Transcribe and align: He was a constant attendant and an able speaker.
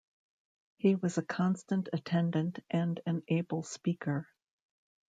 He 0.77 0.95
was 0.95 1.19
a 1.19 1.23
constant 1.23 1.87
attendant 1.93 2.57
and 2.71 2.99
an 3.05 3.21
able 3.27 3.61
speaker. 3.61 4.27